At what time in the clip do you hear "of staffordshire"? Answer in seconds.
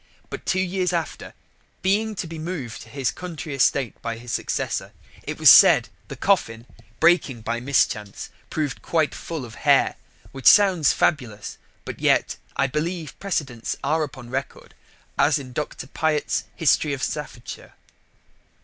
16.93-17.73